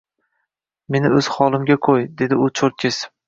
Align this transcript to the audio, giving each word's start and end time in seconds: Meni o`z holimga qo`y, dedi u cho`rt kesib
Meni 0.95 1.11
o`z 1.17 1.27
holimga 1.35 1.77
qo`y, 1.89 2.01
dedi 2.23 2.43
u 2.47 2.51
cho`rt 2.61 2.79
kesib 2.85 3.15